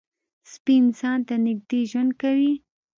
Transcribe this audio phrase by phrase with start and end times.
[0.51, 2.53] سپي انسان ته نږدې ژوند کوي.